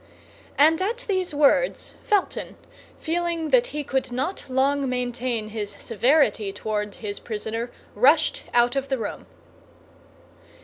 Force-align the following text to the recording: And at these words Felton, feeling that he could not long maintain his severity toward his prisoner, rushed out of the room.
And 0.57 0.81
at 0.81 1.05
these 1.07 1.31
words 1.31 1.93
Felton, 2.01 2.55
feeling 2.99 3.51
that 3.51 3.67
he 3.67 3.83
could 3.83 4.11
not 4.11 4.49
long 4.49 4.89
maintain 4.89 5.49
his 5.49 5.69
severity 5.69 6.51
toward 6.51 6.95
his 6.95 7.19
prisoner, 7.19 7.69
rushed 7.93 8.45
out 8.51 8.75
of 8.75 8.89
the 8.89 8.97
room. 8.97 9.27